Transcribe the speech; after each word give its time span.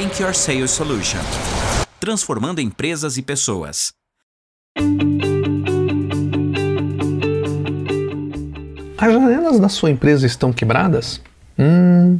Rank 0.00 0.18
Your 0.18 0.34
Sales 0.34 0.70
Solution 0.70 1.18
transformando 2.00 2.58
empresas 2.58 3.18
e 3.18 3.22
pessoas. 3.22 3.92
As 8.96 9.12
janelas 9.12 9.60
da 9.60 9.68
sua 9.68 9.90
empresa 9.90 10.26
estão 10.26 10.54
quebradas? 10.54 11.20
Hum, 11.58 12.18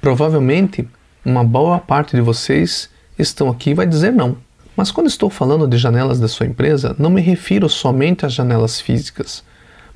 provavelmente 0.00 0.88
uma 1.24 1.44
boa 1.44 1.78
parte 1.78 2.16
de 2.16 2.20
vocês 2.20 2.90
estão 3.16 3.48
aqui 3.48 3.70
e 3.70 3.74
vai 3.74 3.86
dizer 3.86 4.10
não. 4.12 4.36
Mas 4.76 4.90
quando 4.90 5.06
estou 5.06 5.30
falando 5.30 5.68
de 5.68 5.78
janelas 5.78 6.18
da 6.18 6.26
sua 6.26 6.46
empresa, 6.46 6.96
não 6.98 7.10
me 7.10 7.20
refiro 7.20 7.68
somente 7.68 8.26
às 8.26 8.32
janelas 8.32 8.80
físicas. 8.80 9.44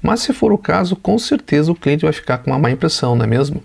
Mas 0.00 0.21
se 0.21 0.32
for 0.32 0.53
o 0.53 0.59
caso, 0.59 0.95
com 0.95 1.18
certeza 1.18 1.73
o 1.73 1.75
cliente 1.75 2.05
vai 2.05 2.12
ficar 2.12 2.39
com 2.39 2.53
uma 2.53 2.61
má 2.61 2.71
impressão, 2.71 3.16
não 3.16 3.25
é 3.25 3.27
mesmo? 3.27 3.61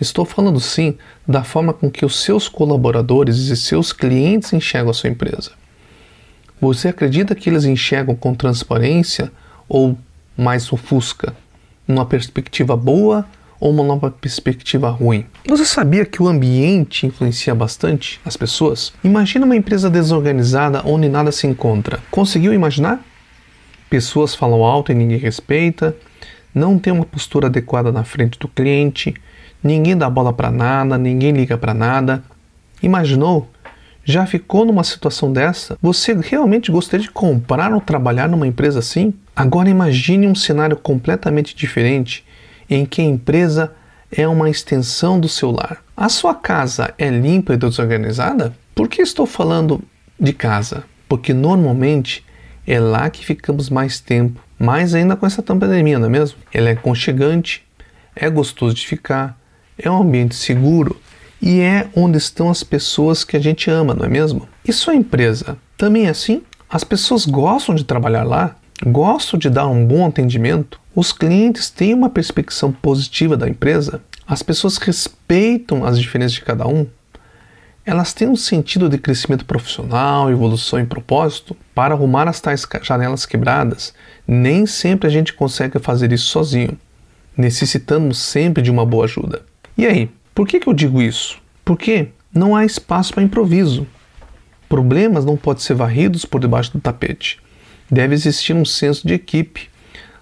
Estou 0.00 0.24
falando 0.24 0.60
sim 0.60 0.96
da 1.26 1.42
forma 1.42 1.72
com 1.72 1.90
que 1.90 2.04
os 2.04 2.22
seus 2.22 2.48
colaboradores 2.48 3.36
e 3.36 3.56
seus 3.56 3.92
clientes 3.92 4.52
enxergam 4.52 4.90
a 4.90 4.94
sua 4.94 5.10
empresa. 5.10 5.52
Você 6.60 6.88
acredita 6.88 7.34
que 7.34 7.48
eles 7.48 7.64
enxergam 7.64 8.14
com 8.14 8.34
transparência 8.34 9.32
ou 9.68 9.96
mais 10.36 10.72
ofusca? 10.72 11.34
Numa 11.86 12.04
perspectiva 12.04 12.76
boa 12.76 13.26
ou 13.60 13.72
uma 13.72 13.82
nova 13.82 14.10
perspectiva 14.10 14.88
ruim? 14.88 15.26
Você 15.46 15.64
sabia 15.64 16.04
que 16.04 16.22
o 16.22 16.28
ambiente 16.28 17.06
influencia 17.06 17.54
bastante 17.54 18.20
as 18.24 18.36
pessoas? 18.36 18.92
Imagina 19.02 19.44
uma 19.44 19.56
empresa 19.56 19.90
desorganizada 19.90 20.82
onde 20.84 21.08
nada 21.08 21.32
se 21.32 21.46
encontra. 21.46 22.00
Conseguiu 22.10 22.52
imaginar? 22.52 23.02
Pessoas 23.90 24.34
falam 24.34 24.62
alto 24.62 24.92
e 24.92 24.94
ninguém 24.94 25.18
respeita, 25.18 25.96
não 26.54 26.78
tem 26.78 26.92
uma 26.92 27.04
postura 27.04 27.46
adequada 27.46 27.90
na 27.90 28.04
frente 28.04 28.38
do 28.38 28.46
cliente, 28.46 29.14
ninguém 29.62 29.96
dá 29.96 30.08
bola 30.08 30.32
para 30.32 30.50
nada, 30.50 30.98
ninguém 30.98 31.32
liga 31.32 31.56
para 31.56 31.74
nada. 31.74 32.22
Imaginou? 32.82 33.50
Já 34.04 34.24
ficou 34.24 34.64
numa 34.64 34.84
situação 34.84 35.30
dessa? 35.30 35.76
Você 35.82 36.14
realmente 36.14 36.72
gostaria 36.72 37.04
de 37.04 37.10
comprar 37.10 37.74
ou 37.74 37.80
trabalhar 37.80 38.28
numa 38.28 38.46
empresa 38.46 38.78
assim? 38.78 39.12
Agora 39.36 39.68
imagine 39.68 40.26
um 40.26 40.34
cenário 40.34 40.76
completamente 40.76 41.54
diferente 41.54 42.24
em 42.70 42.86
que 42.86 43.02
a 43.02 43.04
empresa 43.04 43.72
é 44.10 44.26
uma 44.26 44.48
extensão 44.48 45.20
do 45.20 45.28
seu 45.28 45.50
lar. 45.50 45.82
A 45.96 46.08
sua 46.08 46.34
casa 46.34 46.94
é 46.96 47.10
limpa 47.10 47.54
e 47.54 47.56
desorganizada? 47.56 48.54
Por 48.74 48.88
que 48.88 49.02
estou 49.02 49.26
falando 49.26 49.82
de 50.18 50.32
casa? 50.32 50.84
Porque 51.08 51.34
normalmente 51.34 52.24
é 52.66 52.78
lá 52.78 53.10
que 53.10 53.24
ficamos 53.24 53.68
mais 53.68 54.00
tempo, 54.00 54.40
mais 54.58 54.94
ainda 54.94 55.16
com 55.16 55.26
essa 55.26 55.42
pandemia, 55.42 55.98
não 55.98 56.06
é 56.06 56.10
mesmo? 56.10 56.38
Ela 56.52 56.70
é 56.70 56.72
aconchegante, 56.72 57.62
é 58.14 58.28
gostoso 58.28 58.74
de 58.74 58.86
ficar, 58.86 59.38
é 59.78 59.90
um 59.90 60.02
ambiente 60.02 60.34
seguro 60.34 60.96
e 61.40 61.60
é 61.60 61.88
onde 61.94 62.18
estão 62.18 62.50
as 62.50 62.62
pessoas 62.62 63.22
que 63.22 63.36
a 63.36 63.40
gente 63.40 63.70
ama, 63.70 63.94
não 63.94 64.04
é 64.04 64.08
mesmo? 64.08 64.48
E 64.64 64.72
sua 64.72 64.94
empresa 64.94 65.56
também 65.76 66.06
é 66.06 66.10
assim? 66.10 66.42
As 66.68 66.84
pessoas 66.84 67.24
gostam 67.24 67.74
de 67.74 67.84
trabalhar 67.84 68.24
lá? 68.24 68.56
Gostam 68.84 69.38
de 69.38 69.48
dar 69.48 69.66
um 69.66 69.86
bom 69.86 70.06
atendimento? 70.06 70.80
Os 70.94 71.12
clientes 71.12 71.70
têm 71.70 71.94
uma 71.94 72.10
perspectiva 72.10 72.74
positiva 72.82 73.36
da 73.36 73.48
empresa? 73.48 74.02
As 74.26 74.42
pessoas 74.42 74.76
respeitam 74.76 75.84
as 75.84 75.98
diferenças 75.98 76.32
de 76.32 76.42
cada 76.42 76.66
um? 76.66 76.86
Elas 77.86 78.12
têm 78.12 78.28
um 78.28 78.36
sentido 78.36 78.88
de 78.88 78.98
crescimento 78.98 79.46
profissional, 79.46 80.30
evolução 80.30 80.78
e 80.78 80.84
propósito? 80.84 81.56
Para 81.74 81.94
arrumar 81.94 82.28
as 82.28 82.38
tais 82.40 82.66
janelas 82.82 83.24
quebradas, 83.24 83.94
nem 84.26 84.66
sempre 84.66 85.06
a 85.06 85.10
gente 85.10 85.32
consegue 85.32 85.78
fazer 85.78 86.12
isso 86.12 86.26
sozinho. 86.26 86.76
Necessitamos 87.34 88.18
sempre 88.18 88.62
de 88.62 88.70
uma 88.70 88.84
boa 88.84 89.06
ajuda. 89.06 89.47
E 89.78 89.86
aí, 89.86 90.10
por 90.34 90.48
que, 90.48 90.58
que 90.58 90.68
eu 90.68 90.74
digo 90.74 91.00
isso? 91.00 91.40
Porque 91.64 92.08
não 92.34 92.56
há 92.56 92.64
espaço 92.64 93.14
para 93.14 93.22
improviso. 93.22 93.86
Problemas 94.68 95.24
não 95.24 95.36
podem 95.36 95.62
ser 95.62 95.74
varridos 95.74 96.24
por 96.24 96.40
debaixo 96.40 96.72
do 96.72 96.80
tapete. 96.80 97.38
Deve 97.88 98.12
existir 98.12 98.54
um 98.54 98.64
senso 98.64 99.06
de 99.06 99.14
equipe. 99.14 99.70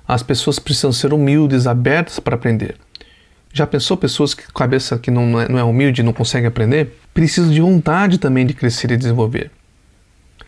As 0.06 0.22
pessoas 0.22 0.58
precisam 0.58 0.92
ser 0.92 1.14
humildes, 1.14 1.66
abertas 1.66 2.20
para 2.20 2.34
aprender. 2.34 2.76
Já 3.50 3.66
pensou 3.66 3.96
pessoas 3.96 4.34
que 4.34 4.42
cabeça 4.52 4.98
que 4.98 5.10
não 5.10 5.40
é, 5.40 5.48
não 5.48 5.58
é 5.58 5.64
humilde 5.64 6.02
não 6.02 6.12
conseguem 6.12 6.48
aprender? 6.48 6.94
Precisam 7.14 7.50
de 7.50 7.62
vontade 7.62 8.18
também 8.18 8.44
de 8.44 8.52
crescer 8.52 8.90
e 8.90 8.96
desenvolver. 8.98 9.50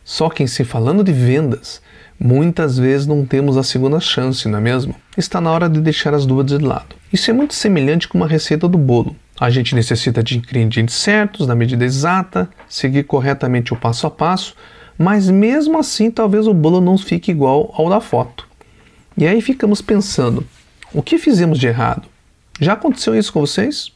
Só 0.05 0.29
que 0.29 0.43
em 0.43 0.47
se 0.47 0.65
falando 0.65 1.03
de 1.03 1.15
vendas, 1.15 1.81
muitas 2.21 2.77
vezes 2.77 3.07
não 3.07 3.25
temos 3.25 3.57
a 3.57 3.63
segunda 3.63 4.01
chance, 4.01 4.47
não 4.47 4.59
é 4.59 4.61
mesmo? 4.61 4.95
Está 5.17 5.41
na 5.41 5.51
hora 5.51 5.67
de 5.67 5.81
deixar 5.81 6.13
as 6.13 6.27
dúvidas 6.27 6.59
de 6.59 6.65
lado. 6.67 6.98
Isso 7.13 7.31
é 7.31 7.35
muito 7.35 7.55
semelhante 7.55 8.07
com 8.07 8.19
uma 8.19 8.29
receita 8.29 8.69
do 8.69 8.77
bolo. 8.77 9.17
A 9.41 9.51
gente 9.51 9.75
necessita 9.75 10.23
de 10.23 10.37
ingredientes 10.37 10.97
certos, 10.97 11.47
na 11.47 11.55
medida 11.55 11.85
exata, 11.85 12.51
seguir 12.69 13.05
corretamente 13.05 13.73
o 13.73 13.77
passo 13.77 14.07
a 14.07 14.11
passo, 14.11 14.55
mas 14.99 15.31
mesmo 15.31 15.79
assim 15.79 16.11
talvez 16.11 16.47
o 16.47 16.53
bolo 16.53 16.81
não 16.81 16.99
fique 16.99 17.31
igual 17.31 17.73
ao 17.77 17.89
da 17.89 18.01
foto. 18.01 18.49
E 19.17 19.27
aí 19.27 19.41
ficamos 19.41 19.81
pensando: 19.81 20.47
o 20.93 21.03
que 21.03 21.19
fizemos 21.19 21.59
de 21.59 21.67
errado? 21.67 22.09
Já 22.61 22.73
aconteceu 22.73 23.15
isso 23.15 23.33
com 23.33 23.41
vocês? 23.41 23.93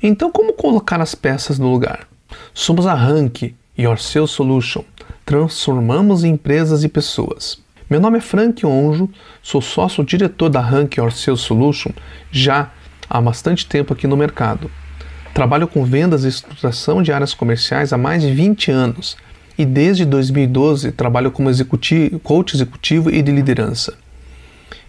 Então, 0.00 0.30
como 0.30 0.52
colocar 0.52 1.00
as 1.00 1.14
peças 1.14 1.58
no 1.58 1.70
lugar? 1.70 2.06
Somos 2.52 2.86
a 2.86 2.94
Rank 2.94 3.54
Your 3.76 3.98
Sales 3.98 4.30
Solution. 4.30 4.84
Transformamos 5.26 6.22
empresas 6.22 6.84
e 6.84 6.88
pessoas. 6.88 7.63
Meu 7.88 8.00
nome 8.00 8.16
é 8.16 8.20
Frank 8.20 8.64
Onjo, 8.64 9.10
sou 9.42 9.60
sócio-diretor 9.60 10.48
da 10.48 10.58
Rank 10.58 10.96
Or 10.98 11.12
Sales 11.12 11.42
Solution 11.42 11.90
já 12.30 12.70
há 13.10 13.20
bastante 13.20 13.66
tempo 13.66 13.92
aqui 13.92 14.06
no 14.06 14.16
mercado. 14.16 14.70
Trabalho 15.34 15.68
com 15.68 15.84
vendas 15.84 16.24
e 16.24 16.28
estruturação 16.28 17.02
de 17.02 17.12
áreas 17.12 17.34
comerciais 17.34 17.92
há 17.92 17.98
mais 17.98 18.22
de 18.22 18.32
20 18.32 18.70
anos 18.70 19.18
e 19.58 19.66
desde 19.66 20.06
2012 20.06 20.92
trabalho 20.92 21.30
como 21.30 21.50
executivo, 21.50 22.18
coach 22.20 22.54
executivo 22.54 23.10
e 23.10 23.20
de 23.20 23.30
liderança. 23.30 23.98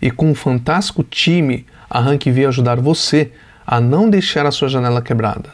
E 0.02 0.10
com 0.10 0.32
um 0.32 0.36
fantástico 0.36 1.04
time, 1.04 1.66
a 1.90 2.00
Rank 2.00 2.24
veio 2.28 2.48
ajudar 2.48 2.80
você 2.80 3.30
a 3.68 3.82
não 3.82 4.10
deixar 4.10 4.46
a 4.46 4.52
sua 4.52 4.70
janela 4.70 5.02
quebrada. 5.02 5.50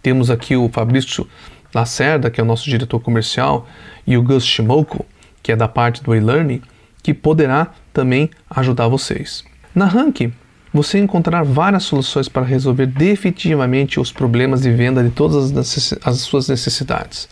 Temos 0.00 0.30
aqui 0.30 0.54
o 0.54 0.68
Fabrício 0.68 1.26
Lacerda, 1.74 2.30
que 2.30 2.40
é 2.40 2.44
o 2.44 2.46
nosso 2.46 2.70
diretor 2.70 3.00
comercial, 3.00 3.66
e 4.06 4.16
o 4.16 4.22
Gus 4.22 4.46
Shimoku, 4.46 5.04
que 5.48 5.52
é 5.52 5.56
da 5.56 5.66
parte 5.66 6.02
do 6.02 6.14
e-learning, 6.14 6.60
que 7.02 7.14
poderá 7.14 7.68
também 7.90 8.28
ajudar 8.50 8.86
vocês. 8.86 9.42
Na 9.74 9.86
Rank, 9.86 10.30
você 10.74 10.98
encontrará 10.98 11.42
várias 11.42 11.84
soluções 11.84 12.28
para 12.28 12.44
resolver 12.44 12.84
definitivamente 12.84 13.98
os 13.98 14.12
problemas 14.12 14.60
de 14.60 14.70
venda 14.70 15.02
de 15.02 15.08
todas 15.08 15.56
as, 15.56 15.94
as 16.04 16.20
suas 16.20 16.50
necessidades, 16.50 17.30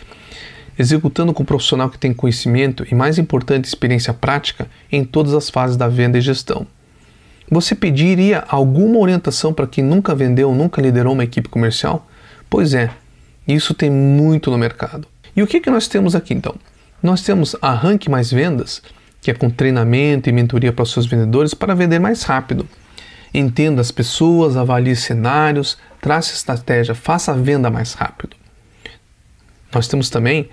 executando 0.79 1.35
com 1.35 1.43
um 1.43 1.47
profissional 1.47 1.91
que 1.91 1.99
tem 1.99 2.15
conhecimento 2.15 2.87
e, 2.91 2.95
mais 2.95 3.19
importante, 3.19 3.67
experiência 3.67 4.15
prática 4.15 4.67
em 4.91 5.05
todas 5.05 5.35
as 5.35 5.51
fases 5.51 5.77
da 5.77 5.87
venda 5.87 6.17
e 6.17 6.23
gestão. 6.23 6.67
Você 7.51 7.75
pediria 7.75 8.45
alguma 8.49 8.99
orientação 8.99 9.53
para 9.53 9.67
quem 9.67 9.85
nunca 9.85 10.15
vendeu 10.15 10.49
ou 10.49 10.55
nunca 10.55 10.81
liderou 10.81 11.13
uma 11.13 11.25
equipe 11.25 11.51
comercial? 11.51 12.09
Pois 12.49 12.73
é, 12.73 12.89
isso 13.47 13.75
tem 13.75 13.91
muito 13.91 14.51
no 14.51 14.57
mercado. 14.57 15.07
E 15.37 15.43
o 15.43 15.47
que, 15.47 15.61
que 15.61 15.69
nós 15.69 15.87
temos 15.87 16.15
aqui 16.15 16.33
então? 16.33 16.55
Nós 17.03 17.23
temos 17.23 17.55
a 17.61 17.73
Rank 17.73 18.09
Mais 18.09 18.31
Vendas, 18.31 18.83
que 19.21 19.31
é 19.31 19.35
com 19.35 19.51
treinamento 19.51 20.29
e 20.29 20.33
mentoria 20.33 20.73
para 20.73 20.83
os 20.83 20.93
seus 20.93 21.07
vendedores 21.07 21.53
para 21.53 21.75
vender 21.75 21.99
mais 21.99 22.23
rápido. 22.23 22.67
Entenda 23.35 23.81
as 23.81 23.91
pessoas, 23.91 24.57
avalie 24.57 24.97
cenários, 24.97 25.77
trace 26.01 26.35
estratégia, 26.35 26.95
faça 26.95 27.33
a 27.33 27.35
venda 27.37 27.71
mais 27.71 27.93
rápido. 27.93 28.37
Nós 29.75 29.89
temos 29.89 30.09
também 30.09 30.49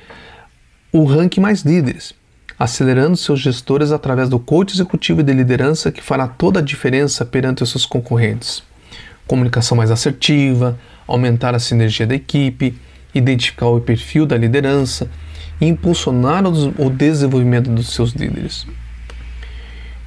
o 0.92 1.06
Rank 1.06 1.38
Mais 1.38 1.62
Líderes, 1.62 2.14
acelerando 2.59 3.16
seus 3.16 3.40
gestores 3.40 3.92
através 3.92 4.28
do 4.28 4.40
coach 4.40 4.74
executivo 4.74 5.24
de 5.24 5.34
liderança 5.34 5.92
que 5.92 6.03
fará 6.03 6.28
toda 6.28 6.59
a 6.59 6.64
diferença 6.64 7.26
perante 7.26 7.64
os 7.64 7.70
seus 7.70 7.86
concorrentes. 7.86 8.64
Comunicação 9.26 9.78
mais 9.78 9.92
assertiva, 9.92 10.78
aumentar 11.08 11.56
a 11.56 11.59
sinergia 11.59 12.06
da 12.06 12.16
equipe, 12.16 12.76
identificar 13.16 13.67
o 13.67 13.79
perfil 13.79 14.26
da 14.26 14.35
liderança, 14.35 15.09
e 15.59 15.67
impulsionar 15.67 16.44
o 16.46 16.90
desenvolvimento 16.90 17.70
dos 17.70 17.94
seus 17.94 18.11
líderes. 18.11 18.66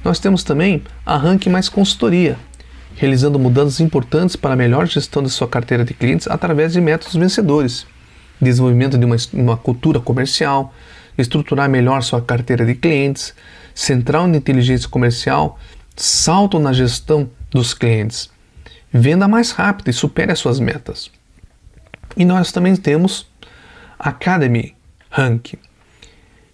Nós 0.03 0.19
temos 0.19 0.43
também 0.43 0.83
a 1.05 1.17
Rank 1.17 1.47
Mais 1.47 1.67
Consultoria, 1.67 2.37
realizando 2.95 3.37
mudanças 3.37 3.79
importantes 3.79 4.35
para 4.35 4.53
a 4.53 4.57
melhor 4.57 4.87
gestão 4.87 5.21
de 5.21 5.29
sua 5.29 5.47
carteira 5.47 5.83
de 5.83 5.93
clientes 5.93 6.27
através 6.27 6.73
de 6.73 6.81
métodos 6.81 7.15
vencedores, 7.15 7.85
desenvolvimento 8.39 8.97
de 8.97 9.05
uma, 9.05 9.15
uma 9.33 9.57
cultura 9.57 9.99
comercial, 9.99 10.73
estruturar 11.17 11.69
melhor 11.69 12.01
sua 12.03 12.21
carteira 12.21 12.65
de 12.65 12.75
clientes, 12.75 13.33
central 13.73 14.29
de 14.29 14.37
inteligência 14.37 14.87
comercial, 14.87 15.59
salto 15.95 16.59
na 16.59 16.71
gestão 16.71 17.29
dos 17.49 17.73
clientes, 17.73 18.29
venda 18.93 19.27
mais 19.27 19.51
rápida 19.51 19.89
e 19.89 19.93
supere 19.93 20.31
as 20.31 20.39
suas 20.39 20.59
metas. 20.59 21.11
E 22.15 22.23
nós 22.23 22.51
também 22.51 22.75
temos 22.75 23.27
Academy, 23.99 24.76
Rank, 25.09 25.53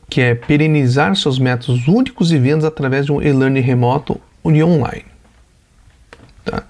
que 0.09 0.21
é 0.21 0.33
perenizar 0.35 1.15
seus 1.15 1.39
métodos 1.39 1.87
únicos 1.87 2.31
e 2.31 2.37
vendas 2.37 2.65
através 2.65 3.05
de 3.05 3.11
um 3.11 3.19
e-learning 3.21 3.61
remoto 3.61 4.19
e 4.45 4.63
online. 4.63 5.05
Tá? 6.45 6.63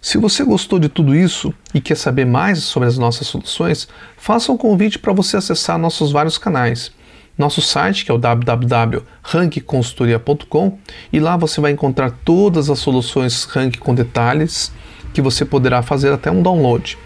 Se 0.00 0.18
você 0.18 0.44
gostou 0.44 0.78
de 0.78 0.88
tudo 0.88 1.14
isso 1.14 1.52
e 1.72 1.80
quer 1.80 1.96
saber 1.96 2.26
mais 2.26 2.64
sobre 2.64 2.88
as 2.88 2.98
nossas 2.98 3.28
soluções, 3.28 3.86
faça 4.16 4.50
um 4.50 4.56
convite 4.56 4.98
para 4.98 5.12
você 5.12 5.36
acessar 5.36 5.78
nossos 5.78 6.10
vários 6.10 6.36
canais. 6.36 6.90
Nosso 7.38 7.62
site, 7.62 8.04
que 8.04 8.10
é 8.10 8.14
o 8.14 8.18
www.rankconsultoria.com, 8.18 10.78
e 11.12 11.20
lá 11.20 11.36
você 11.36 11.60
vai 11.60 11.70
encontrar 11.70 12.10
todas 12.24 12.68
as 12.68 12.80
soluções 12.80 13.44
Rank 13.44 13.78
com 13.78 13.94
detalhes 13.94 14.72
que 15.14 15.22
você 15.22 15.44
poderá 15.44 15.82
fazer 15.82 16.12
até 16.12 16.28
um 16.30 16.42
download. 16.42 16.98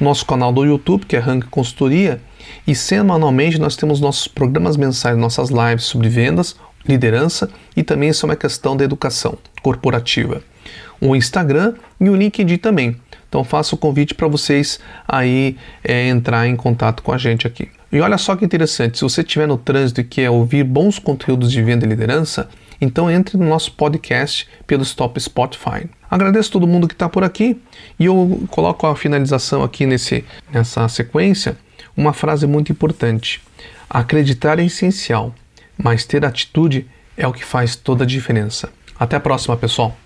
Nosso 0.00 0.26
canal 0.26 0.52
do 0.52 0.64
YouTube, 0.64 1.06
que 1.06 1.14
é 1.14 1.18
Rank 1.18 1.44
Consultoria, 1.50 2.20
e 2.66 2.74
semanalmente 2.74 3.58
nós 3.58 3.76
temos 3.76 4.00
nossos 4.00 4.28
programas 4.28 4.76
mensais, 4.76 5.16
nossas 5.16 5.50
lives 5.50 5.84
sobre 5.84 6.08
vendas, 6.08 6.56
liderança 6.86 7.50
e 7.76 7.82
também 7.82 8.12
sobre 8.12 8.34
a 8.34 8.38
questão 8.38 8.76
da 8.76 8.84
educação 8.84 9.36
corporativa 9.62 10.42
o 11.00 11.16
Instagram 11.16 11.74
e 12.00 12.10
o 12.10 12.14
LinkedIn 12.14 12.58
também. 12.58 12.96
Então 13.28 13.44
faço 13.44 13.76
o 13.76 13.78
convite 13.78 14.14
para 14.14 14.28
vocês 14.28 14.80
aí 15.06 15.56
é, 15.82 16.08
entrar 16.08 16.46
em 16.46 16.56
contato 16.56 17.02
com 17.02 17.12
a 17.12 17.18
gente 17.18 17.46
aqui. 17.46 17.68
E 17.92 18.00
olha 18.00 18.18
só 18.18 18.36
que 18.36 18.44
interessante, 18.44 18.98
se 18.98 19.04
você 19.04 19.22
estiver 19.22 19.46
no 19.46 19.56
trânsito 19.56 20.00
e 20.00 20.04
quer 20.04 20.30
ouvir 20.30 20.64
bons 20.64 20.98
conteúdos 20.98 21.50
de 21.50 21.62
venda 21.62 21.86
e 21.86 21.88
liderança, 21.88 22.48
então 22.80 23.10
entre 23.10 23.36
no 23.36 23.44
nosso 23.44 23.72
podcast 23.72 24.48
pelo 24.66 24.82
Stop 24.82 25.20
Spotify. 25.20 25.88
Agradeço 26.10 26.50
todo 26.50 26.66
mundo 26.66 26.88
que 26.88 26.94
está 26.94 27.08
por 27.08 27.22
aqui 27.22 27.60
e 27.98 28.04
eu 28.04 28.42
coloco 28.48 28.86
a 28.86 28.96
finalização 28.96 29.62
aqui 29.62 29.86
nesse, 29.86 30.24
nessa 30.52 30.88
sequência 30.88 31.56
uma 31.96 32.12
frase 32.12 32.46
muito 32.46 32.72
importante. 32.72 33.42
Acreditar 33.88 34.58
é 34.58 34.64
essencial, 34.64 35.34
mas 35.76 36.04
ter 36.04 36.24
atitude 36.24 36.88
é 37.16 37.26
o 37.26 37.32
que 37.32 37.44
faz 37.44 37.76
toda 37.76 38.04
a 38.04 38.06
diferença. 38.06 38.72
Até 38.98 39.16
a 39.16 39.20
próxima, 39.20 39.56
pessoal! 39.56 39.96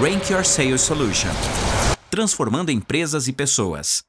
Rank 0.00 0.30
Your 0.30 0.44
Sales 0.44 0.80
Solution 0.80 1.30
transformando 2.18 2.70
empresas 2.70 3.28
e 3.28 3.32
pessoas. 3.32 4.02